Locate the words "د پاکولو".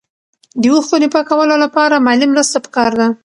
1.01-1.55